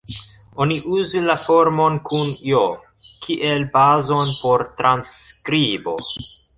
[0.63, 2.65] Oni uzu la formon kun "j"
[3.27, 5.99] kiel bazon por transskribo.